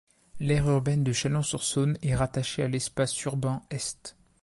[0.39, 4.15] L'aire urbaine de Chalon-sur-Saône est rattachée à l'espace urbain Est.